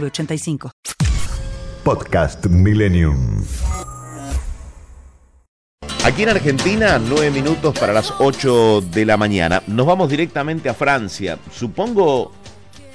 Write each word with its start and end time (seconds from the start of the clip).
906985. 0.00 0.70
Podcast 1.84 2.46
Millennium. 2.46 3.44
Aquí 6.04 6.22
en 6.22 6.28
Argentina, 6.28 6.98
nueve 6.98 7.30
minutos 7.30 7.78
para 7.78 7.92
las 7.92 8.12
8 8.18 8.82
de 8.92 9.06
la 9.06 9.16
mañana. 9.16 9.62
Nos 9.66 9.86
vamos 9.86 10.10
directamente 10.10 10.68
a 10.68 10.74
Francia. 10.74 11.38
Supongo, 11.50 12.32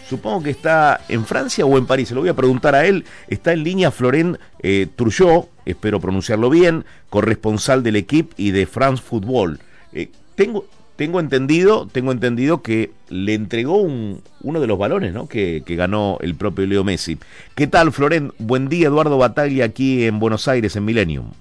supongo 0.08 0.44
que 0.44 0.52
está 0.52 1.02
en 1.08 1.25
Francia 1.25 1.66
o 1.66 1.77
en 1.77 1.85
París. 1.85 2.09
Se 2.09 2.16
lo 2.16 2.22
voy 2.22 2.30
a 2.30 2.35
preguntar 2.35 2.75
a 2.75 2.85
él. 2.85 3.05
Está 3.27 3.53
en 3.53 3.63
línea 3.63 3.91
Florent 3.91 4.38
eh, 4.61 4.88
espero 5.66 6.00
pronunciarlo 6.00 6.50
bien, 6.50 6.86
corresponsal 7.09 7.81
del 7.81 7.95
equipo 7.95 8.34
y 8.38 8.52
de 8.52 8.66
France 8.67 9.02
Football. 9.02 9.59
Eh, 9.94 10.11
tengo, 10.36 10.66
tengo 10.99 11.21
entendido, 11.21 11.88
tengo 11.88 12.12
entendido 12.12 12.62
que 12.62 12.91
le 13.08 13.34
entregó 13.34 13.77
un, 13.77 14.21
uno 14.41 14.59
de 14.59 14.67
los 14.67 14.77
balones 14.77 15.13
¿no? 15.13 15.30
que, 15.30 15.63
que, 15.66 15.77
ganó 15.77 16.17
el 16.20 16.35
propio 16.35 16.66
Leo 16.67 16.84
Messi. 16.84 17.17
¿Qué 17.55 17.67
tal, 17.67 17.94
Florent? 17.94 18.34
Buen 18.38 18.67
día, 18.67 18.88
Eduardo 18.88 19.17
Bataglia, 19.17 19.63
aquí 19.63 20.05
en 20.05 20.20
Buenos 20.20 20.49
Aires, 20.49 20.75
en 20.75 20.84
Millennium. 20.84 21.31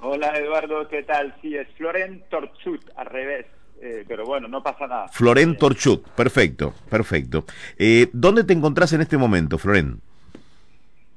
Hola, 0.00 0.36
Eduardo, 0.36 0.86
¿qué 0.86 1.02
tal? 1.02 1.34
Sí, 1.40 1.56
es 1.56 1.66
Florent 1.78 2.28
Torchut, 2.28 2.82
al 2.94 3.06
revés. 3.06 3.46
Eh, 3.80 4.04
pero 4.06 4.26
bueno, 4.26 4.48
no 4.48 4.62
pasa 4.62 4.86
nada. 4.86 5.08
Florent 5.08 5.58
Torchut, 5.58 6.06
perfecto, 6.10 6.74
perfecto. 6.90 7.46
Eh, 7.78 8.10
¿Dónde 8.12 8.44
te 8.44 8.52
encontrás 8.52 8.92
en 8.92 9.00
este 9.00 9.16
momento, 9.16 9.56
Florent? 9.56 9.98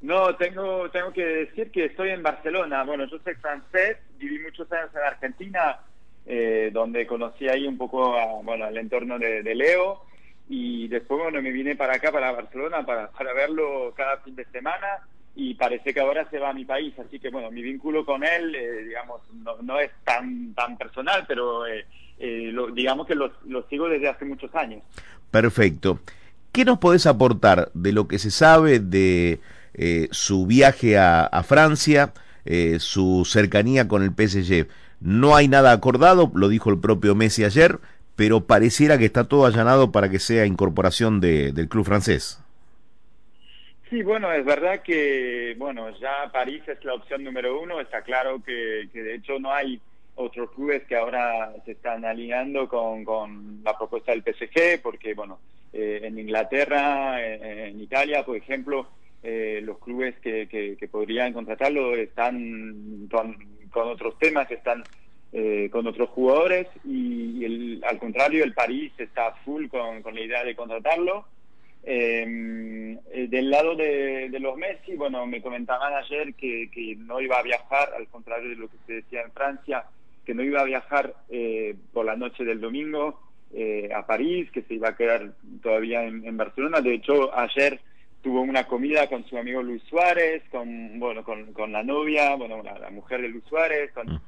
No, 0.02 0.34
tengo, 0.38 0.90
tengo 0.90 1.12
que 1.12 1.26
decir 1.26 1.70
que 1.70 1.84
estoy 1.84 2.12
en 2.12 2.24
Barcelona. 2.24 2.86
Bueno, 2.86 3.04
yo 3.12 3.20
soy 3.20 3.36
francés, 3.36 3.98
viví 4.18 4.40
muchos 4.40 4.72
años 4.72 4.92
en 4.96 5.02
Argentina, 5.02 5.80
eh, 6.28 6.72
donde 6.74 7.06
conocí 7.06 7.48
ahí 7.48 7.68
un 7.68 7.78
poco 7.78 8.18
a, 8.18 8.42
bueno, 8.42 8.68
el 8.68 8.78
entorno 8.78 9.20
de, 9.20 9.44
Leo 9.54 10.02
y 10.50 10.88
después 10.88 11.22
bueno, 11.22 11.40
me 11.40 11.52
vine 11.52 11.76
para 11.76 11.96
acá, 11.96 12.12
para 12.12 12.32
Barcelona, 12.32 12.84
para, 12.84 13.12
para 13.12 13.32
verlo 13.34 13.94
cada 13.96 14.18
fin 14.18 14.36
de 14.36 14.46
semana 14.46 14.88
y 15.36 15.54
parece 15.54 15.94
que 15.94 16.00
ahora 16.00 16.28
se 16.32 16.40
va 16.40 16.50
a 16.50 16.54
mi 16.54 16.66
país, 16.66 16.98
así 16.98 17.20
que 17.20 17.30
bueno, 17.30 17.52
mi 17.52 17.62
vínculo 17.62 18.04
con 18.06 18.24
él, 18.24 18.56
eh, 18.56 18.86
digamos, 18.86 19.22
no, 19.34 19.58
no, 19.62 19.80
es 19.80 19.92
tan, 20.04 20.56
tan 20.56 20.78
personal, 20.78 21.26
pero 21.28 21.68
eh, 21.68 21.86
digamos 22.74 23.06
que 23.06 23.14
lo, 23.14 23.32
lo 23.46 23.62
sigo 23.68 23.88
desde 23.88 24.10
hace 24.10 24.26
muchos 24.26 24.54
años. 24.56 24.82
Perfecto. 25.30 26.00
¿Qué 26.52 26.66
nos 26.66 26.80
podés 26.80 27.06
aportar 27.06 27.70
de 27.76 27.92
lo 27.92 28.08
que 28.08 28.18
se 28.18 28.32
sabe 28.32 28.80
de 28.80 29.40
su 30.10 30.48
viaje 30.48 30.98
a, 30.98 31.26
a 31.26 31.44
Francia, 31.44 32.14
su 32.80 33.26
cercanía 33.26 33.88
con 33.88 34.02
el 34.02 34.12
PSG? 34.12 34.68
No 35.06 35.36
hay 35.36 35.48
nada 35.48 35.72
acordado, 35.72 36.32
lo 36.34 36.50
dijo 36.50 36.72
el 36.72 36.80
propio 36.80 37.14
Messi 37.14 37.44
ayer, 37.44 37.78
pero 38.16 38.48
pareciera 38.48 38.98
que 38.98 39.06
está 39.06 39.28
todo 39.28 39.46
allanado 39.46 39.92
para 39.92 40.10
que 40.10 40.18
sea 40.18 40.48
incorporación 40.48 41.22
de, 41.22 41.52
del 41.52 41.70
club 41.70 41.86
francés. 41.86 42.44
Sí, 43.88 44.02
bueno, 44.02 44.32
es 44.32 44.44
verdad 44.44 44.82
que, 44.82 45.54
bueno, 45.60 45.96
ya 46.00 46.32
París 46.34 46.64
es 46.68 46.84
la 46.84 46.96
opción 46.96 47.24
número 47.24 47.62
uno, 47.62 47.80
está 47.80 48.02
claro 48.02 48.42
que, 48.44 48.90
de 48.92 49.14
hecho 49.14 49.38
no 49.38 49.54
hay 49.54 49.80
otros 50.16 50.50
clubes 50.50 50.82
que 50.86 50.96
ahora 50.96 51.54
se 51.66 51.74
están 51.74 52.04
alineando 52.04 52.68
con, 52.68 53.06
con 53.06 53.62
la 53.64 53.78
propuesta 53.78 54.12
del 54.12 54.24
PSG, 54.24 54.82
porque, 54.82 55.14
bueno, 55.14 55.38
eh, 55.72 56.00
en 56.02 56.18
Inglaterra, 56.18 57.24
en, 57.24 57.80
Italia, 57.80 58.26
por 58.26 58.38
ejemplo, 58.38 58.88
eh, 59.22 59.60
los 59.62 59.78
clubes 59.78 60.16
que, 60.20 60.48
que, 60.48 60.76
que, 60.78 60.88
podrían 60.88 61.32
contratarlo 61.32 61.94
están 61.96 63.08
con, 63.12 63.38
con 63.70 63.90
otros 63.90 64.18
temas, 64.18 64.50
están 64.50 64.84
eh, 65.38 65.70
con 65.70 65.86
otros 65.86 66.10
jugadores 66.10 66.68
y, 66.86 67.44
el, 67.44 67.84
al 67.86 68.00
contrario 68.00 68.44
el 68.44 68.54
París 68.54 68.94
está 68.98 69.34
full 69.44 69.68
con, 69.68 70.02
con 70.02 70.16
la 70.16 70.22
idea 70.22 70.44
de 70.44 70.56
contratarlo. 70.56 71.26
Eh, 71.84 72.98
eh, 73.12 73.28
del 73.28 73.50
lado 73.50 73.76
de, 73.76 74.30
los 74.40 74.58
Messi, 74.58 74.96
bueno, 74.96 75.26
me 75.28 75.42
comentaban 75.42 75.94
ayer 75.94 76.34
que, 76.34 76.96
no 76.98 77.22
iba 77.22 77.38
a 77.38 77.44
viajar, 77.44 77.90
al 77.96 78.08
contrario 78.08 78.50
de 78.50 78.56
lo 78.56 78.68
que 78.68 78.78
se 78.88 78.94
decía 78.94 79.22
en 79.22 79.32
Francia, 79.32 79.86
que 80.26 80.34
no 80.34 80.44
iba 80.44 80.62
a 80.62 80.66
viajar 80.66 81.14
eh, 81.30 81.76
por 81.94 82.06
la 82.06 82.16
noche 82.16 82.44
del 82.44 82.60
domingo 82.60 83.20
eh, 83.54 83.90
a 83.96 84.06
París, 84.06 84.50
que 84.52 84.64
se 84.64 84.74
iba 84.74 84.90
a 84.90 84.98
quedar 84.98 85.34
todavía 85.62 86.04
en, 86.04 86.36
Barcelona. 86.36 86.82
De 86.82 86.96
hecho, 86.96 87.36
ayer 87.38 87.80
tuvo 88.24 88.42
una 88.42 88.66
comida 88.66 89.08
con 89.08 89.24
su 89.26 89.38
amigo 89.38 89.62
Luis 89.62 89.84
Suárez, 89.84 90.44
con 90.50 91.00
bueno 91.00 91.24
con, 91.24 91.72
la 91.72 91.84
novia, 91.84 92.36
bueno 92.36 92.64
la, 92.64 92.90
mujer 92.90 93.22
de 93.22 93.30
Luis 93.30 93.44
Suárez, 93.48 93.92
con, 93.92 94.20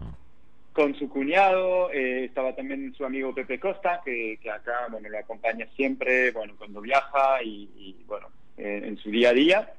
con 0.78 0.94
su 0.94 1.10
cuñado, 1.10 1.92
eh, 1.92 2.26
estaba 2.26 2.56
también 2.56 2.94
su 2.94 3.04
amigo 3.04 3.34
Pepe 3.34 3.60
Costa, 3.60 4.00
que, 4.06 4.38
acá 4.48 4.86
bueno 4.92 5.10
le 5.10 5.18
acompaña 5.18 5.66
siempre, 5.76 6.30
bueno 6.30 6.54
cuando 6.56 6.82
viaja 6.82 7.42
y, 7.44 7.96
bueno 8.06 8.28
eh, 8.60 8.84
en 8.86 8.96
su 8.98 9.10
día 9.10 9.32
a 9.32 9.34
día. 9.34 9.74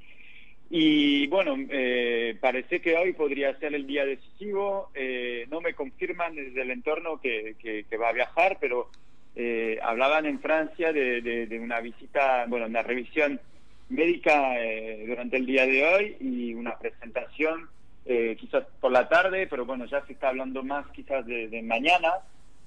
Y 0.70 1.28
bueno, 1.28 1.54
eh, 1.70 2.36
parece 2.40 2.80
que 2.80 2.96
hoy 2.96 3.12
podría 3.12 3.56
ser 3.60 3.76
el 3.76 3.86
día 3.86 4.04
decisivo. 4.04 4.90
Eh, 4.92 5.46
no 5.52 5.60
me 5.60 5.72
confirman 5.72 6.34
desde 6.34 6.62
el 6.62 6.72
entorno 6.72 7.20
que, 7.20 7.86
va 8.02 8.08
a 8.08 8.12
viajar, 8.12 8.58
pero 8.60 8.90
eh, 9.36 9.78
hablaban 9.80 10.26
en 10.26 10.40
Francia 10.40 10.92
de, 10.92 11.22
de, 11.22 11.46
de, 11.46 11.60
una 11.60 11.78
visita, 11.80 12.44
bueno, 12.48 12.66
una 12.66 12.82
revisión 12.82 13.40
médica 13.88 14.60
eh, 14.60 15.04
durante 15.06 15.36
el 15.36 15.46
día 15.46 15.64
de 15.64 15.86
hoy 15.86 16.16
y 16.18 16.54
una 16.54 16.76
presentación 16.76 17.68
eh, 18.08 18.36
quizás 18.40 18.64
por 18.80 18.90
la 18.90 19.08
tarde, 19.08 19.46
pero 19.46 19.64
bueno, 19.64 19.84
ya 19.84 20.04
se 20.06 20.14
está 20.14 20.30
hablando 20.30 20.62
más 20.62 20.86
quizás 20.88 21.24
de, 21.26 21.62
mañana 21.62 22.14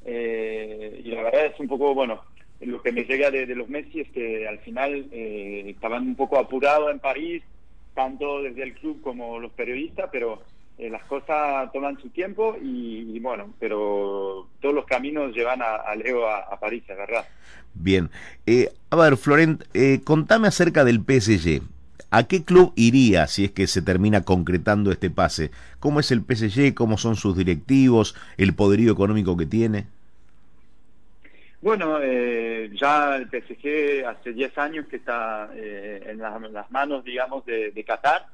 eh, 0.05 1.01
y 1.03 1.09
la 1.09 1.23
verdad 1.23 1.47
es 1.47 1.59
un 1.59 1.67
poco, 1.67 1.93
bueno, 1.93 2.21
lo 2.61 2.81
que 2.81 2.91
me 2.91 3.03
llega 3.03 3.31
de, 3.31 3.45
los 3.47 3.67
Messi 3.67 4.01
es 4.01 4.09
que 4.11 4.47
al 4.47 4.59
final 4.59 5.07
eh, 5.11 5.63
estaban 5.67 6.03
un 6.03 6.15
poco 6.15 6.37
apurados 6.37 6.91
en 6.91 6.99
París, 6.99 7.43
tanto 7.95 8.41
desde 8.43 8.63
el 8.63 8.73
club 8.75 9.01
como 9.01 9.39
los 9.39 9.51
periodistas, 9.51 10.09
pero 10.11 10.41
eh, 10.77 10.89
las 10.89 11.03
cosas 11.03 11.71
toman 11.71 11.99
su 12.01 12.09
tiempo 12.09 12.55
y, 12.59 13.19
bueno, 13.19 13.53
pero 13.59 14.47
todos 14.61 14.73
los 14.73 14.85
caminos 14.85 15.31
llevan 15.33 15.61
a, 15.61 15.93
Leo 15.95 16.27
a, 16.27 16.39
a, 16.39 16.59
París, 16.59 16.83
es 16.87 16.97
verdad. 16.97 17.25
Bien. 17.73 18.09
Eh, 18.45 18.69
a 18.89 18.95
ver, 18.95 19.17
Florent, 19.17 19.63
eh, 19.73 20.01
contame 20.03 20.47
acerca 20.47 20.83
del 20.83 20.99
PSG. 20.99 21.61
¿A 22.13 22.27
qué 22.27 22.43
club 22.43 22.73
iría 22.75 23.25
si 23.27 23.45
es 23.45 23.51
que 23.51 23.67
se 23.67 23.81
termina 23.81 24.23
concretando 24.23 24.91
este 24.91 25.09
pase? 25.09 25.49
¿Cómo 25.79 26.01
es 26.01 26.11
el 26.11 26.19
PSG? 26.19 26.73
¿Cómo 26.73 26.97
son 26.97 27.15
sus 27.15 27.37
directivos? 27.37 28.15
¿El 28.37 28.53
poderío 28.53 28.91
económico 28.91 29.37
que 29.37 29.45
tiene? 29.45 29.85
Bueno, 31.61 31.99
eh, 32.01 32.69
ya 32.73 33.15
el 33.15 33.29
PSG 33.29 34.05
hace 34.05 34.33
10 34.33 34.57
años 34.57 34.87
que 34.87 34.97
está 34.97 35.51
eh, 35.55 36.03
en, 36.07 36.17
la, 36.17 36.35
en, 36.35 36.51
las 36.51 36.69
manos, 36.69 37.05
digamos, 37.05 37.45
de, 37.45 37.83
Qatar. 37.87 38.25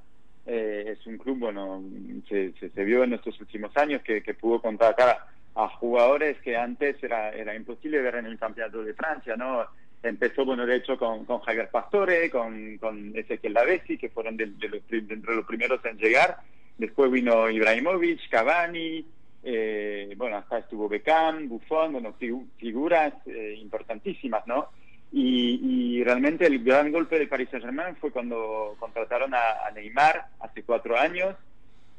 Eh, 0.47 0.95
es 0.97 1.05
un 1.05 1.19
club, 1.19 1.37
bueno, 1.37 1.83
se, 2.27 2.53
se, 2.53 2.69
se, 2.69 2.83
vio 2.83 3.03
en 3.03 3.13
estos 3.13 3.39
últimos 3.39 3.75
años 3.77 4.01
que, 4.01 4.23
que 4.23 4.33
pudo 4.33 4.59
contratar 4.59 5.09
a, 5.55 5.63
a, 5.63 5.67
jugadores 5.67 6.37
que 6.39 6.57
antes 6.57 7.03
era, 7.03 7.29
era 7.31 7.53
imposible 7.53 8.01
ver 8.01 8.15
en 8.15 8.25
el 8.25 8.39
campeonato 8.39 8.81
de 8.81 8.93
Francia, 8.95 9.35
¿no? 9.35 9.67
Empezó, 10.03 10.45
bueno, 10.45 10.65
de 10.65 10.75
hecho, 10.75 10.97
con, 10.97 11.25
con 11.25 11.39
Javier 11.39 11.69
Pastore, 11.69 12.29
con, 12.29 12.77
con 12.77 13.11
Ezequiel 13.15 13.53
Lavesi, 13.53 13.97
que 13.97 14.09
fueron 14.09 14.37
de, 14.37 14.45
de 14.45 14.69
los, 14.69 14.87
de 14.87 15.35
los 15.35 15.45
primeros 15.45 15.83
en 15.85 15.97
llegar. 15.97 16.37
Después 16.77 17.11
vino 17.11 17.49
Ibrahimovic, 17.49 18.29
Cavani, 18.29 19.03
eh, 19.43 20.13
bueno, 20.17 20.37
hasta 20.37 20.59
estuvo 20.59 20.89
Beckham, 20.89 21.47
Buffon, 21.47 21.93
bueno, 21.93 22.13
figuras 22.57 23.13
eh, 23.25 23.55
importantísimas, 23.59 24.45
¿no? 24.45 24.69
Y, 25.11 25.61
y, 25.63 26.03
realmente 26.03 26.45
el 26.45 26.61
gran 26.63 26.91
golpe 26.91 27.17
del 27.17 27.29
Paris 27.29 27.47
Saint-Germain 27.49 27.95
fue 27.95 28.11
cuando 28.11 28.75
contrataron 28.77 29.33
a, 29.33 29.65
a, 29.65 29.71
Neymar 29.71 30.27
hace 30.41 30.63
cuatro 30.63 30.97
años 30.97 31.33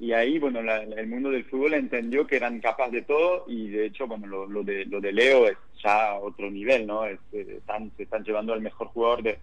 y 0.00 0.12
ahí, 0.12 0.38
bueno, 0.38 0.62
la, 0.62 0.82
el 0.82 1.06
mundo 1.08 1.30
del 1.30 1.44
fútbol 1.44 1.74
entendió 1.74 2.26
que 2.26 2.36
eran 2.36 2.60
capaces 2.60 2.92
de 2.92 3.02
todo 3.02 3.44
y 3.48 3.68
de 3.68 3.86
hecho, 3.86 4.06
bueno, 4.06 4.26
lo, 4.26 4.46
lo, 4.46 4.62
de, 4.62 4.84
lo 4.84 5.00
de 5.00 5.12
Leo 5.12 5.48
es 5.48 5.56
ya 5.82 6.14
otro 6.14 6.50
nivel, 6.50 6.86
¿no? 6.86 7.04
Es, 7.04 7.18
están, 7.32 7.90
se 7.96 8.04
están 8.04 8.22
llevando 8.22 8.52
al 8.52 8.60
mejor 8.60 8.88
jugador 8.88 9.22
de, 9.22 9.38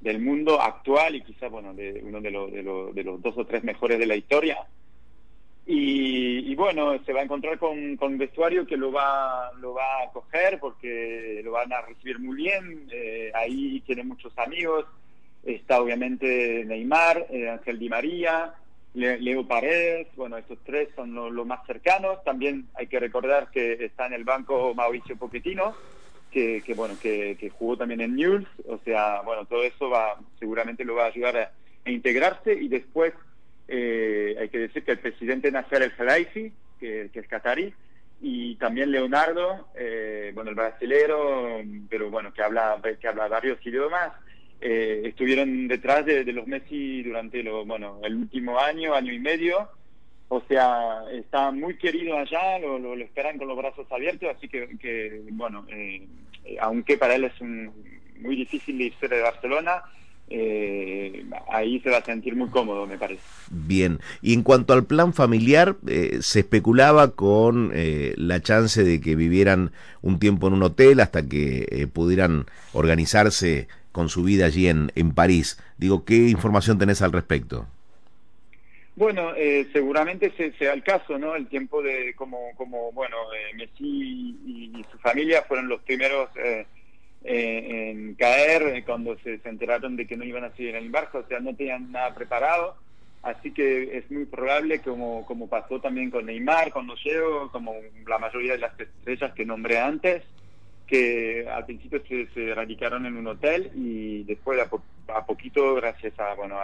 del 0.00 0.20
mundo 0.20 0.60
actual 0.60 1.16
y 1.16 1.22
quizá, 1.22 1.48
bueno, 1.48 1.74
de 1.74 2.02
uno 2.04 2.20
de, 2.20 2.30
lo, 2.30 2.46
de, 2.46 2.62
lo, 2.62 2.92
de 2.92 3.02
los 3.02 3.20
dos 3.20 3.36
o 3.36 3.46
tres 3.46 3.64
mejores 3.64 3.98
de 3.98 4.06
la 4.06 4.16
historia. 4.16 4.58
Y, 5.68 6.52
y, 6.52 6.54
bueno, 6.54 7.02
se 7.04 7.12
va 7.12 7.20
a 7.20 7.24
encontrar 7.24 7.58
con, 7.58 7.96
con 7.96 8.16
vestuario 8.16 8.64
que 8.64 8.76
lo 8.76 8.92
va, 8.92 9.50
lo 9.60 9.74
va 9.74 10.04
a 10.04 10.12
coger 10.12 10.60
porque 10.60 11.40
lo 11.44 11.50
van 11.50 11.72
a 11.72 11.80
recibir 11.80 12.20
muy 12.20 12.36
bien. 12.36 12.86
Eh, 12.92 13.32
ahí 13.34 13.80
tiene 13.84 14.04
muchos 14.04 14.38
amigos. 14.38 14.86
está 15.44 15.80
obviamente 15.80 16.64
Neymar, 16.64 17.26
eh, 17.30 17.48
Ángel 17.48 17.80
Di 17.80 17.88
María, 17.88 18.54
Leo 18.96 19.46
Paredes, 19.46 20.08
bueno, 20.16 20.38
estos 20.38 20.58
tres 20.64 20.88
son 20.96 21.14
los 21.14 21.46
más 21.46 21.66
cercanos. 21.66 22.24
También 22.24 22.66
hay 22.74 22.86
que 22.86 22.98
recordar 22.98 23.50
que 23.50 23.84
está 23.84 24.06
en 24.06 24.14
el 24.14 24.24
banco 24.24 24.74
Mauricio 24.74 25.16
Pochettino, 25.16 25.74
que, 26.30 26.62
bueno, 26.74 26.94
que, 27.00 27.52
jugó 27.58 27.76
también 27.76 28.00
en 28.00 28.16
News, 28.16 28.46
o 28.66 28.78
sea, 28.84 29.22
bueno, 29.22 29.46
todo 29.46 29.62
eso 29.64 29.88
va, 29.88 30.18
seguramente 30.38 30.84
lo 30.84 30.94
va 30.94 31.04
a 31.04 31.08
ayudar 31.08 31.36
a, 31.36 31.52
integrarse 31.90 32.52
y 32.52 32.66
después 32.66 33.14
eh, 33.68 34.36
hay 34.40 34.48
que 34.48 34.58
decir 34.58 34.82
que 34.82 34.90
el 34.92 34.98
presidente 34.98 35.52
Nasser 35.52 35.82
El 35.82 35.94
Khelaifi, 35.94 36.52
que, 36.80 37.10
es 37.14 37.28
qatarí, 37.28 37.72
y 38.20 38.56
también 38.56 38.90
Leonardo, 38.90 39.68
eh, 39.76 40.32
bueno, 40.34 40.50
el 40.50 40.56
brasilero, 40.56 41.60
pero 41.88 42.10
bueno, 42.10 42.34
que 42.34 42.42
habla, 42.42 42.80
que 43.00 43.06
habla 43.06 43.28
varios 43.28 43.64
idiomas, 43.64 44.12
eh, 44.60 45.02
estuvieron 45.04 45.68
detrás 45.68 46.06
de, 46.06 46.24
los 46.32 46.46
Messi 46.46 47.02
durante 47.02 47.42
lo, 47.42 47.64
bueno, 47.64 48.00
el 48.02 48.16
último 48.16 48.58
año, 48.58 48.94
año 48.94 49.12
y 49.12 49.18
medio. 49.18 49.68
O 50.28 50.42
sea, 50.48 51.02
está 51.12 51.52
muy 51.52 51.76
querido 51.76 52.16
allá, 52.16 52.58
lo, 52.58 52.78
lo, 52.78 52.94
esperan 52.94 53.38
con 53.38 53.46
los 53.46 53.56
brazos 53.56 53.86
abiertos, 53.92 54.28
así 54.36 54.48
que, 54.48 55.22
bueno, 55.30 55.64
eh, 55.68 56.04
aunque 56.60 56.98
para 56.98 57.14
él 57.14 57.24
es 57.24 57.40
muy 57.40 58.34
difícil 58.34 58.80
irse 58.80 59.06
de 59.06 59.20
Barcelona, 59.20 59.82
eh, 60.28 61.24
ahí 61.48 61.78
se 61.78 61.90
va 61.90 61.98
a 61.98 62.04
sentir 62.04 62.34
muy 62.34 62.48
cómodo, 62.48 62.88
me 62.88 62.98
parece. 62.98 63.22
Bien, 63.50 64.00
y 64.20 64.34
en 64.34 64.42
cuanto 64.42 64.72
al 64.72 64.84
plan 64.84 65.12
familiar, 65.12 65.76
se 66.20 66.40
especulaba 66.40 67.12
con 67.12 67.70
la 67.72 68.40
chance 68.40 68.82
de 68.82 69.00
que 69.00 69.14
vivieran 69.14 69.70
un 70.02 70.18
tiempo 70.18 70.48
en 70.48 70.54
un 70.54 70.64
hotel 70.64 70.98
hasta 70.98 71.28
que 71.28 71.88
pudieran 71.92 72.46
organizarse 72.72 73.68
con 73.96 74.10
su 74.10 74.22
vida 74.22 74.44
allí 74.44 74.68
en, 74.68 74.92
en 74.94 75.14
París. 75.14 75.58
Digo, 75.78 76.04
¿qué 76.04 76.28
información 76.28 76.78
tenés 76.78 77.00
al 77.00 77.12
respecto? 77.12 77.66
Bueno, 78.94 79.32
eh, 79.34 79.66
seguramente 79.72 80.30
sea 80.58 80.74
el 80.74 80.82
caso, 80.82 81.18
¿no? 81.18 81.34
El 81.34 81.46
tiempo 81.46 81.82
de 81.82 82.12
como, 82.14 82.50
como 82.56 82.92
bueno, 82.92 83.16
eh, 83.32 83.54
Messi 83.54 84.36
y, 84.44 84.84
su 84.92 84.98
familia 84.98 85.44
fueron 85.48 85.68
los 85.68 85.80
primeros 85.80 86.28
eh, 86.36 86.66
en 87.24 88.14
caer 88.16 88.84
cuando 88.84 89.16
se, 89.20 89.40
enteraron 89.44 89.96
de 89.96 90.06
que 90.06 90.18
no 90.18 90.24
iban 90.24 90.44
a 90.44 90.50
seguir 90.50 90.76
en 90.76 90.84
el 90.84 90.90
barco, 90.90 91.18
o 91.20 91.26
sea, 91.26 91.40
no 91.40 91.56
tenían 91.56 91.90
nada 91.90 92.14
preparado. 92.14 92.76
Así 93.22 93.50
que 93.50 93.96
es 93.96 94.10
muy 94.10 94.26
probable, 94.26 94.80
como, 94.80 95.24
como 95.24 95.48
pasó 95.48 95.80
también 95.80 96.10
con 96.10 96.26
Neymar, 96.26 96.70
con 96.70 96.86
Leo, 97.02 97.50
como 97.50 97.74
la 98.06 98.18
mayoría 98.18 98.52
de 98.52 98.58
las 98.58 98.78
estrellas 98.78 99.32
que 99.32 99.46
nombré 99.46 99.78
antes, 99.78 100.22
que 100.86 101.46
al 101.48 101.66
principio 101.66 102.02
se, 102.06 102.54
radicaron 102.54 103.06
en 103.06 103.16
un 103.16 103.26
hotel 103.26 103.70
y 103.74 104.22
después 104.24 104.58
a, 104.60 105.26
poquito, 105.26 105.74
gracias 105.74 106.18
a, 106.18 106.34
bueno, 106.34 106.58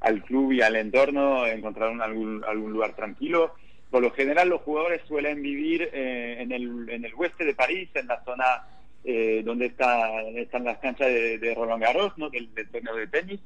al, 0.00 0.22
club 0.22 0.52
y 0.52 0.62
al 0.62 0.76
entorno, 0.76 1.46
encontraron 1.46 2.00
algún, 2.00 2.44
algún 2.44 2.72
lugar 2.72 2.94
tranquilo. 2.94 3.54
Por 3.90 4.02
lo 4.02 4.10
general 4.10 4.48
los 4.48 4.62
jugadores 4.62 5.02
suelen 5.06 5.42
vivir 5.42 5.88
eh, 5.92 6.36
en, 6.40 6.52
el, 6.52 6.88
en 6.90 7.04
el 7.04 7.12
oeste 7.16 7.44
de 7.44 7.54
París, 7.54 7.88
en 7.94 8.06
la 8.06 8.22
zona 8.24 8.64
eh, 9.04 9.42
donde 9.44 9.66
está, 9.66 10.20
están 10.36 10.64
las 10.64 10.78
canchas 10.78 11.06
de, 11.08 11.54
Roland 11.54 11.82
Garros, 11.82 12.12
¿no? 12.18 12.28
del, 12.30 12.48
torneo 12.70 12.96
de 12.96 13.06
tenis, 13.06 13.40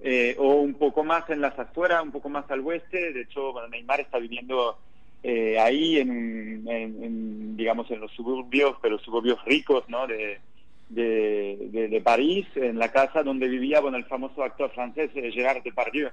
eh, 0.00 0.34
o 0.38 0.54
un 0.54 0.74
poco 0.74 1.04
más 1.04 1.28
en 1.30 1.40
las 1.40 1.58
afueras, 1.58 2.02
un 2.02 2.10
poco 2.10 2.28
más 2.28 2.50
al 2.50 2.66
oeste. 2.66 3.12
De 3.12 3.22
hecho, 3.22 3.54
Neymar 3.70 4.00
está 4.00 4.18
viviendo 4.18 4.78
eh, 5.22 5.58
ahí 5.58 5.98
en, 5.98 6.66
digamos 7.58 7.90
en 7.90 8.00
los 8.00 8.12
suburbios 8.12 8.76
pero 8.80 8.98
suburbios 9.00 9.44
ricos 9.44 9.82
no 9.88 10.06
de, 10.06 10.38
de, 10.88 12.00
París 12.04 12.46
en 12.54 12.78
la 12.78 12.90
casa 12.92 13.24
donde 13.24 13.48
vivía 13.48 13.80
bueno 13.80 13.96
el 13.96 14.04
famoso 14.04 14.44
actor 14.44 14.70
francés 14.70 15.10
eh, 15.14 15.30
Gérard 15.32 15.62
Depardieu. 15.62 16.08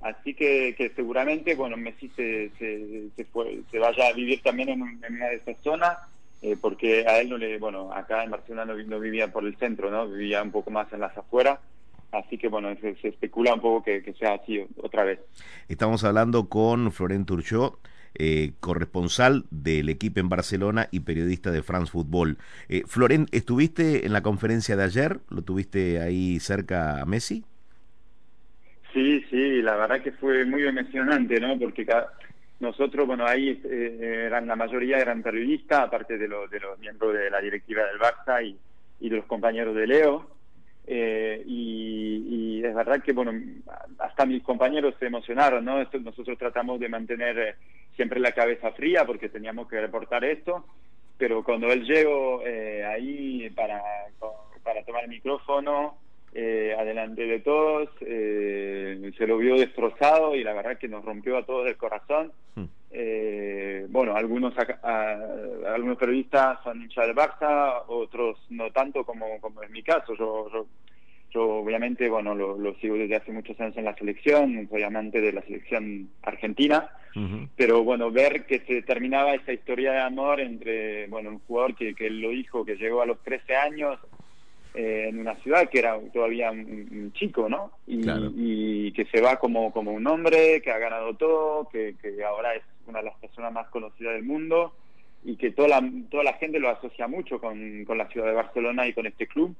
Así 0.00 0.32
que, 0.32 0.74
que, 0.76 0.90
seguramente 0.96 1.54
bueno 1.54 1.76
Messi 1.76 2.08
se, 2.16 2.50
se, 2.58 3.10
se, 3.14 3.24
fue, 3.26 3.60
se 3.70 3.78
vaya 3.78 4.08
a 4.08 4.12
vivir 4.14 4.42
también 4.42 4.70
en, 4.70 4.82
una 4.82 5.26
de 5.26 5.36
esas 5.36 5.58
zonas 5.62 5.98
eh, 6.40 6.56
porque 6.58 7.06
a 7.06 7.20
él 7.20 7.28
no 7.28 7.36
le 7.36 7.58
bueno 7.58 7.92
acá 7.92 8.24
en 8.24 8.30
Barcelona 8.30 8.64
no, 8.64 8.98
vivía 8.98 9.30
por 9.30 9.44
el 9.44 9.56
centro 9.58 9.90
no 9.90 10.08
vivía 10.08 10.42
un 10.42 10.50
poco 10.50 10.70
más 10.70 10.90
en 10.92 11.00
las 11.00 11.16
afueras. 11.16 11.60
Así 12.12 12.38
que 12.38 12.48
bueno, 12.48 12.74
se, 12.80 12.96
especula 13.06 13.54
un 13.54 13.60
poco 13.60 13.84
que, 13.84 14.02
que, 14.02 14.12
sea 14.14 14.34
así 14.34 14.66
otra 14.82 15.04
vez. 15.04 15.20
Estamos 15.68 16.02
hablando 16.02 16.48
con 16.48 16.90
Florent 16.90 17.28
Turchot, 17.28 17.78
eh, 18.22 18.52
corresponsal 18.60 19.44
del 19.50 19.88
equipo 19.88 20.20
en 20.20 20.28
Barcelona 20.28 20.88
y 20.90 21.00
periodista 21.00 21.50
de 21.50 21.62
France 21.62 21.90
Football. 21.90 22.36
Eh, 22.68 22.82
Florent, 22.86 23.34
¿estuviste 23.34 24.04
en 24.04 24.12
la 24.12 24.22
conferencia 24.22 24.76
de 24.76 24.84
ayer? 24.84 25.20
¿Lo 25.30 25.40
tuviste 25.40 26.02
ahí 26.02 26.38
cerca 26.38 27.00
a 27.00 27.06
Messi? 27.06 27.44
Sí, 28.92 29.24
sí, 29.30 29.62
la 29.62 29.74
verdad 29.74 30.02
que 30.02 30.12
fue 30.12 30.44
muy 30.44 30.66
emocionante, 30.66 31.40
¿no? 31.40 31.58
Porque 31.58 31.86
nosotros, 32.58 33.06
bueno, 33.06 33.24
ahí 33.26 33.58
eh, 33.64 34.24
eran 34.26 34.46
la 34.46 34.54
mayoría 34.54 34.98
eran 34.98 35.22
periodistas, 35.22 35.80
aparte 35.80 36.18
de, 36.18 36.28
los 36.28 36.50
de 36.50 36.60
los 36.60 36.78
miembros 36.78 37.14
de 37.14 37.30
la 37.30 37.40
directiva 37.40 37.84
del 37.84 37.98
Barça 37.98 38.44
y, 38.44 39.08
de 39.08 39.16
los 39.16 39.24
compañeros 39.24 39.74
de 39.74 39.86
Leo. 39.86 40.26
Eh, 40.86 41.42
y, 41.46 42.62
es 42.62 42.74
verdad 42.74 43.02
que, 43.02 43.14
bueno, 43.14 43.32
hasta 43.98 44.26
mis 44.26 44.42
compañeros 44.42 44.94
se 44.98 45.06
emocionaron, 45.06 45.64
¿no? 45.64 45.78
nosotros 45.78 46.36
tratamos 46.36 46.78
de 46.78 46.90
mantener 46.90 47.38
eh, 47.38 47.54
siempre 48.00 48.18
la 48.18 48.32
cabeza 48.32 48.72
fría 48.72 49.04
porque 49.04 49.28
teníamos 49.28 49.68
que 49.68 49.78
reportar 49.78 50.24
esto, 50.24 50.64
pero 51.18 51.44
cuando 51.44 51.70
él 51.70 51.84
llegó 51.84 52.40
eh, 52.46 52.82
ahí 52.82 53.50
para, 53.50 53.82
para 54.62 54.82
tomar 54.86 55.04
el 55.04 55.10
micrófono, 55.10 55.98
eh, 56.32 56.74
adelante 56.78 57.26
de 57.26 57.40
todos, 57.40 57.90
eh, 58.00 59.12
se 59.18 59.26
lo 59.26 59.36
vio 59.36 59.56
destrozado 59.56 60.34
y 60.34 60.42
la 60.42 60.54
verdad 60.54 60.78
que 60.78 60.88
nos 60.88 61.04
rompió 61.04 61.36
a 61.36 61.44
todos 61.44 61.68
el 61.68 61.76
corazón. 61.76 62.32
Hmm. 62.54 62.64
Eh, 62.90 63.84
bueno, 63.90 64.16
algunos 64.16 64.54
algunos 65.66 65.98
periodistas 65.98 66.58
son 66.64 66.80
hinchas 66.80 67.06
del 67.06 67.14
Barça, 67.14 67.82
otros 67.86 68.38
no 68.48 68.70
tanto 68.70 69.04
como, 69.04 69.38
como 69.42 69.62
en 69.62 69.72
mi 69.72 69.82
caso. 69.82 70.14
Yo, 70.14 70.48
yo, 70.50 70.66
obviamente, 71.34 72.08
bueno, 72.08 72.34
lo, 72.34 72.74
sigo 72.76 72.96
desde 72.96 73.16
hace 73.16 73.32
muchos 73.32 73.58
años 73.60 73.76
en 73.76 73.84
la 73.84 73.96
selección, 73.96 74.68
soy 74.70 74.82
amante 74.82 75.20
de 75.20 75.32
la 75.32 75.42
selección 75.42 76.10
argentina, 76.22 76.88
pero 77.56 77.82
bueno, 77.82 78.10
ver 78.10 78.46
que 78.46 78.60
se 78.60 78.82
terminaba 78.82 79.34
esa 79.34 79.52
historia 79.52 79.92
de 79.92 80.00
amor 80.00 80.40
entre, 80.40 81.08
bueno, 81.08 81.30
un 81.30 81.38
jugador 81.40 81.74
que, 81.74 81.94
que 81.94 82.08
lo 82.08 82.30
dijo, 82.30 82.64
que 82.64 82.76
llegó 82.76 83.02
a 83.02 83.06
los 83.06 83.20
13 83.22 83.56
años, 83.56 83.98
eh, 84.72 85.06
en 85.08 85.18
una 85.18 85.34
ciudad 85.36 85.68
que 85.68 85.80
era 85.80 85.98
todavía 86.12 86.52
un, 86.52 87.12
chico, 87.14 87.48
¿no? 87.48 87.72
Y, 87.88 88.92
que 88.92 89.04
se 89.06 89.20
va 89.20 89.36
como, 89.36 89.72
como 89.72 89.90
un 89.92 90.06
hombre, 90.06 90.62
que 90.62 90.70
ha 90.70 90.78
ganado 90.78 91.14
todo, 91.14 91.68
que, 91.68 91.96
ahora 92.24 92.54
es 92.54 92.62
una 92.86 93.00
de 93.00 93.06
las 93.06 93.18
personas 93.18 93.52
más 93.52 93.68
conocidas 93.68 94.14
del 94.14 94.22
mundo 94.22 94.72
y 95.24 95.36
que 95.36 95.50
toda 95.50 95.68
la, 95.68 95.90
toda 96.08 96.22
la 96.22 96.34
gente 96.34 96.60
lo 96.60 96.70
asocia 96.70 97.08
mucho 97.08 97.40
con, 97.40 97.84
con 97.84 97.98
la 97.98 98.08
ciudad 98.08 98.28
de 98.28 98.32
Barcelona 98.32 98.86
y 98.86 98.92
con 98.92 99.06
este 99.06 99.26
club. 99.26 99.56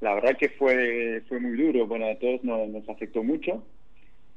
La 0.00 0.14
verdad 0.14 0.36
que 0.36 0.50
fue, 0.50 1.22
fue 1.28 1.40
muy 1.40 1.56
duro, 1.56 1.86
bueno, 1.86 2.06
a 2.06 2.16
todos 2.16 2.44
nos, 2.44 2.68
nos 2.68 2.88
afectó 2.88 3.22
mucho, 3.22 3.64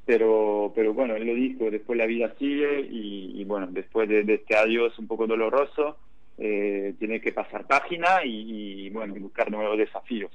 pero, 0.06 0.72
pero 0.74 0.94
bueno, 0.94 1.14
él 1.16 1.26
lo 1.26 1.34
dijo, 1.34 1.70
después 1.70 1.98
la 1.98 2.06
vida 2.06 2.34
sigue 2.38 2.88
y, 2.90 3.44
bueno, 3.44 3.68
después 3.70 4.08
de, 4.08 4.20
este 4.20 4.56
adiós 4.56 4.98
un 4.98 5.06
poco 5.06 5.26
doloroso, 5.26 5.98
eh, 6.38 6.94
tiene 6.98 7.20
que 7.20 7.32
pasar 7.32 7.66
página 7.66 8.24
y, 8.24 8.88
bueno, 8.90 9.14
buscar 9.20 9.50
nuevos 9.50 9.78
desafíos. 9.78 10.32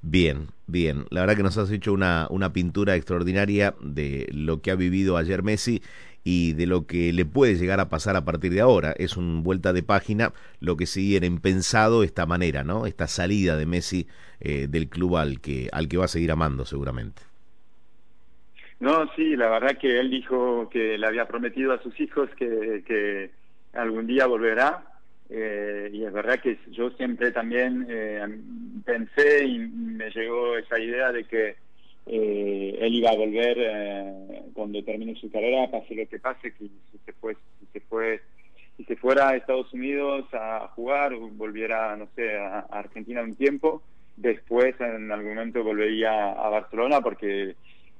Bien, 0.00 0.48
bien. 0.66 1.06
La 1.10 1.20
verdad 1.20 1.36
que 1.36 1.42
nos 1.42 1.58
has 1.58 1.70
hecho 1.70 1.92
una, 1.92 2.28
una 2.30 2.52
pintura 2.52 2.94
extraordinaria 2.94 3.74
de 3.80 4.28
lo 4.32 4.60
que 4.60 4.70
ha 4.70 4.74
vivido 4.74 5.16
ayer 5.16 5.42
Messi 5.42 5.82
y 6.24 6.54
de 6.54 6.66
lo 6.66 6.86
que 6.86 7.12
le 7.12 7.26
puede 7.26 7.54
llegar 7.54 7.80
a 7.80 7.88
pasar 7.88 8.16
a 8.16 8.24
partir 8.24 8.52
de 8.52 8.60
ahora. 8.60 8.94
Es 8.96 9.16
un 9.16 9.42
vuelta 9.42 9.72
de 9.72 9.82
página 9.82 10.32
lo 10.60 10.76
que 10.76 10.86
siguen 10.86 11.38
pensado 11.40 12.02
esta 12.02 12.26
manera, 12.26 12.64
¿no? 12.64 12.86
Esta 12.86 13.06
salida 13.06 13.56
de 13.56 13.66
Messi 13.66 14.08
eh, 14.40 14.66
del 14.68 14.88
club 14.88 15.16
al 15.16 15.40
que, 15.40 15.68
al 15.72 15.88
que 15.88 15.98
va 15.98 16.06
a 16.06 16.08
seguir 16.08 16.32
amando 16.32 16.64
seguramente. 16.64 17.22
No, 18.80 19.08
sí, 19.14 19.36
la 19.36 19.48
verdad 19.48 19.78
que 19.78 20.00
él 20.00 20.10
dijo 20.10 20.68
que 20.70 20.98
le 20.98 21.06
había 21.06 21.26
prometido 21.26 21.72
a 21.72 21.82
sus 21.82 21.98
hijos 22.00 22.28
que, 22.36 22.82
que 22.86 23.30
algún 23.72 24.06
día 24.06 24.26
volverá 24.26 24.84
eh, 25.30 25.90
y 25.92 26.04
es 26.04 26.12
verdad 26.12 26.40
que 26.40 26.58
yo 26.70 26.90
siempre 26.90 27.32
también 27.32 27.86
eh, 27.88 28.24
pensé 28.84 29.44
y 29.44 29.58
me 29.58 30.10
llegó 30.10 30.56
esa 30.56 30.78
idea 30.78 31.12
de 31.12 31.24
que 31.24 31.56
eh, 32.06 32.76
él 32.80 32.94
iba 32.94 33.10
a 33.10 33.16
volver 33.16 34.52
cuando 34.52 34.82
termine 34.84 35.14
su 35.16 35.30
carrera, 35.30 35.70
pase 35.70 35.94
lo 35.94 36.08
que 36.08 36.18
pase, 36.18 36.52
que 36.52 36.64
si 36.64 36.98
se 37.04 37.12
fue, 37.14 37.34
si 37.60 37.66
se 37.72 37.80
fue, 37.80 38.20
si 38.76 38.84
se 38.84 38.96
fuera 38.96 39.30
a 39.30 39.36
Estados 39.36 39.72
Unidos 39.72 40.26
a 40.32 40.68
jugar, 40.74 41.14
volviera, 41.14 41.96
no 41.96 42.08
sé, 42.14 42.36
a, 42.36 42.60
Argentina 42.70 43.22
un 43.22 43.34
tiempo, 43.34 43.82
después 44.16 44.74
en 44.80 45.10
algún 45.10 45.34
momento 45.34 45.64
volvería 45.64 46.32
a 46.32 46.48
Barcelona 46.48 47.00
porque 47.00 47.56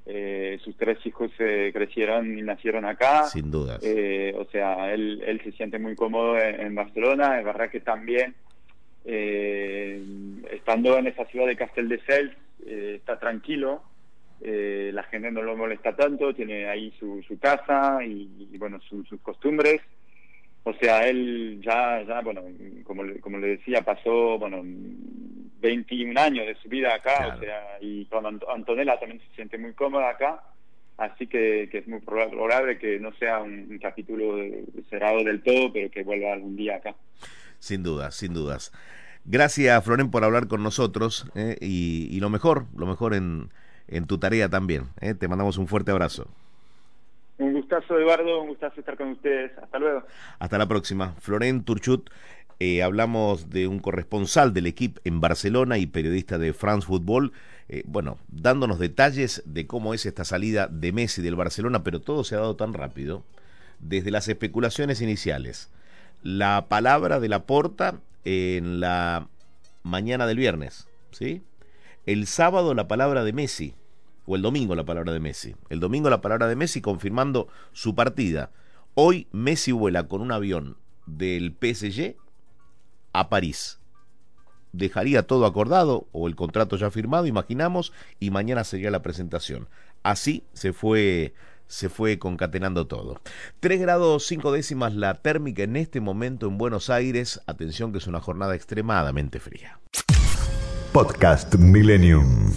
eh, 0.07 0.59
sus 0.63 0.77
tres 0.77 1.03
hijos 1.05 1.31
se 1.35 1.71
crecieron 1.73 2.37
y 2.37 2.41
nacieron 2.41 2.85
acá. 2.85 3.25
Sin 3.25 3.49
duda. 3.49 3.79
Eh, 3.81 4.35
o 4.37 4.45
sea, 4.45 4.93
él, 4.93 5.23
él 5.25 5.41
se 5.43 5.51
siente 5.53 5.79
muy 5.79 5.95
cómodo 5.95 6.37
en, 6.37 6.75
Barcelona. 6.75 7.39
Es 7.39 7.45
verdad 7.45 7.69
que 7.69 7.79
también, 7.79 8.35
eh, 9.03 9.99
estando 10.51 10.97
en 10.97 11.07
esa 11.07 11.25
ciudad 11.25 11.47
de 11.47 11.55
Castel 11.55 11.89
de 11.89 11.99
Cels, 12.01 12.31
eh, 12.67 12.95
está 12.97 13.19
tranquilo, 13.19 13.83
eh, 14.41 14.91
la 14.93 15.03
gente 15.03 15.31
no 15.31 15.41
lo 15.41 15.55
molesta 15.55 15.95
tanto, 15.95 16.33
tiene 16.33 16.67
ahí 16.67 16.93
su, 16.99 17.23
su 17.27 17.39
casa 17.39 17.99
y, 18.03 18.57
bueno, 18.57 18.79
sus 18.81 19.07
costumbres. 19.21 19.81
O 20.63 20.73
sea, 20.73 21.07
él 21.07 21.61
ya, 21.63 22.01
ya 22.03 22.21
bueno, 22.21 22.41
como, 22.83 23.03
como 23.21 23.37
le 23.37 23.57
decía, 23.57 23.81
pasó, 23.83 24.39
bueno, 24.39 24.63
21 24.63 26.19
años 26.19 26.45
de 26.47 26.55
su 26.55 26.69
vida 26.69 26.93
acá, 26.93 27.35
o 27.35 27.39
sea, 27.39 27.77
y 27.81 28.05
con 28.05 28.25
Antonella 28.25 28.99
también 28.99 29.21
se 29.21 29.35
siente 29.35 29.57
muy 29.57 29.73
cómoda 29.73 30.09
acá, 30.09 30.43
así 30.97 31.27
que, 31.27 31.69
que 31.71 31.79
es 31.79 31.87
muy 31.87 31.99
probable 31.99 32.77
que 32.77 32.99
no 32.99 33.13
sea 33.13 33.41
un, 33.41 33.77
capítulo 33.79 34.37
cerrado 34.89 35.23
del 35.23 35.43
todo, 35.43 35.71
pero 35.71 35.89
que 35.91 36.03
vuelva 36.03 36.33
algún 36.33 36.55
día 36.55 36.77
acá. 36.77 36.95
Sin 37.59 37.83
dudas, 37.83 38.15
sin 38.15 38.33
dudas. 38.33 38.71
Gracias, 39.23 39.83
Floren, 39.83 40.11
por 40.11 40.23
hablar 40.23 40.47
con 40.47 40.61
nosotros 40.61 41.31
eh, 41.35 41.57
y, 41.61 42.07
y, 42.11 42.19
lo 42.19 42.29
mejor, 42.29 42.65
lo 42.75 42.85
mejor 42.85 43.15
en, 43.15 43.49
en 43.87 44.07
tu 44.07 44.17
tarea 44.17 44.49
también. 44.49 44.89
Eh. 45.01 45.13
Te 45.13 45.27
mandamos 45.27 45.57
un 45.57 45.67
fuerte 45.67 45.91
abrazo. 45.91 46.27
Un 47.37 47.53
gustazo, 47.53 47.97
Eduardo, 47.99 48.41
un 48.41 48.49
gustazo 48.49 48.79
estar 48.79 48.95
con 48.95 49.09
ustedes. 49.09 49.51
Hasta 49.61 49.79
luego. 49.79 50.03
Hasta 50.39 50.57
la 50.57 50.67
próxima. 50.67 51.13
Floren 51.19 51.63
Turchut, 51.63 52.09
eh, 52.59 52.81
hablamos 52.83 53.49
de 53.49 53.67
un 53.67 53.79
corresponsal 53.79 54.53
del 54.53 54.67
equipo 54.67 55.01
en 55.03 55.19
Barcelona 55.19 55.77
y 55.77 55.87
periodista 55.87 56.37
de 56.37 56.53
France 56.53 56.87
Football, 56.87 57.33
eh, 57.67 57.83
bueno, 57.85 58.17
dándonos 58.29 58.79
detalles 58.79 59.43
de 59.45 59.67
cómo 59.67 59.93
es 59.93 60.05
esta 60.05 60.23
salida 60.23 60.67
de 60.67 60.93
Messi 60.93 61.21
del 61.21 61.35
Barcelona, 61.35 61.83
pero 61.83 61.99
todo 61.99 62.23
se 62.23 62.35
ha 62.35 62.39
dado 62.39 62.55
tan 62.55 62.73
rápido, 62.73 63.23
desde 63.79 64.11
las 64.11 64.29
especulaciones 64.29 65.01
iniciales, 65.01 65.69
la 66.23 66.67
palabra 66.69 67.19
de 67.19 67.27
la 67.27 67.43
porta 67.43 67.99
en 68.23 68.79
la 68.79 69.27
mañana 69.83 70.25
del 70.25 70.37
viernes, 70.37 70.87
¿sí? 71.11 71.41
El 72.05 72.27
sábado 72.27 72.75
la 72.75 72.87
palabra 72.87 73.23
de 73.23 73.33
Messi, 73.33 73.73
o 74.27 74.35
el 74.35 74.43
domingo 74.43 74.75
la 74.75 74.85
palabra 74.85 75.11
de 75.11 75.19
Messi. 75.19 75.55
El 75.69 75.79
domingo 75.79 76.07
la 76.11 76.21
palabra 76.21 76.47
de 76.47 76.55
Messi 76.55 76.79
confirmando 76.79 77.47
su 77.73 77.95
partida. 77.95 78.51
Hoy 78.93 79.27
Messi 79.31 79.71
vuela 79.71 80.07
con 80.07 80.21
un 80.21 80.31
avión 80.31 80.77
del 81.07 81.55
PSG 81.59 82.15
a 83.11 83.29
París. 83.29 83.79
Dejaría 84.71 85.25
todo 85.25 85.47
acordado 85.47 86.07
o 86.11 86.27
el 86.27 86.35
contrato 86.35 86.75
ya 86.75 86.91
firmado, 86.91 87.25
imaginamos, 87.25 87.91
y 88.19 88.29
mañana 88.29 88.63
sería 88.65 88.91
la 88.91 89.01
presentación. 89.01 89.67
Así 90.03 90.43
se 90.53 90.73
fue 90.73 91.33
se 91.67 91.89
fue 91.89 92.19
concatenando 92.19 92.85
todo. 92.85 93.19
3 93.61 93.81
grados 93.81 94.27
5 94.27 94.51
décimas 94.51 94.93
la 94.93 95.15
térmica 95.15 95.63
en 95.63 95.75
este 95.75 96.01
momento 96.01 96.45
en 96.45 96.59
Buenos 96.59 96.91
Aires. 96.91 97.41
Atención 97.47 97.91
que 97.91 97.97
es 97.97 98.05
una 98.05 98.21
jornada 98.21 98.53
extremadamente 98.53 99.39
fría. 99.39 99.79
Podcast 100.95 101.59
Millennium. 101.59 102.55